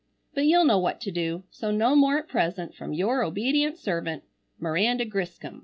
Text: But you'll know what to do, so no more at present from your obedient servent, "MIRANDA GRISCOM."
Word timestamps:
But 0.33 0.47
you'll 0.47 0.65
know 0.65 0.79
what 0.79 0.99
to 1.01 1.11
do, 1.11 1.43
so 1.51 1.69
no 1.69 1.95
more 1.95 2.17
at 2.17 2.27
present 2.27 2.73
from 2.73 2.91
your 2.91 3.23
obedient 3.23 3.77
servent, 3.77 4.23
"MIRANDA 4.59 5.05
GRISCOM." 5.05 5.59